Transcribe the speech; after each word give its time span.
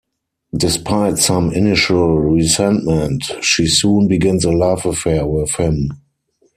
Despite 0.57 1.19
some 1.19 1.51
initial 1.53 2.17
resentment, 2.17 3.25
she 3.43 3.67
soon 3.67 4.07
begins 4.07 4.43
a 4.45 4.51
love 4.51 4.83
affair 4.87 5.27
with 5.27 5.53
him. 5.57 5.91